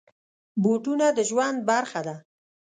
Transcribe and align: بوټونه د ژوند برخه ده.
بوټونه 0.61 1.05
د 1.17 1.19
ژوند 1.29 1.57
برخه 1.69 2.01
ده. 2.07 2.15